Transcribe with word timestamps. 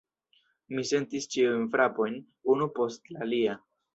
Mi 0.77 0.85
sentis 0.91 1.27
ĉiujn 1.35 1.67
frapojn, 1.77 2.17
unu 2.53 2.69
post 2.79 3.13
la 3.17 3.23
alia. 3.29 3.57